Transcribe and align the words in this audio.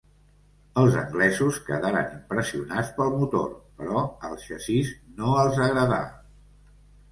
Els 0.83 0.95
anglesos 1.01 1.59
quedaren 1.67 2.07
impressionats 2.15 2.89
pel 2.97 3.13
motor, 3.19 3.47
però 3.83 4.03
el 4.31 4.35
xassís 4.47 4.93
no 5.23 5.37
els 5.45 5.63
agradà. 5.69 6.03